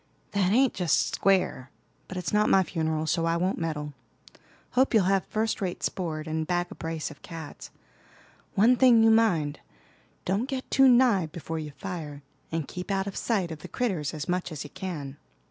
[0.31, 1.69] "That ain't just square;
[2.07, 3.93] but it's not my funeral, so I won't meddle.
[4.71, 7.69] Hope you'll have first rate sport, and bag a brace of cats.
[8.55, 9.59] One thing you mind,
[10.25, 14.11] don't get too nigh before you fire; and keep out of sight of the critters
[14.11, 15.17] as much as you can."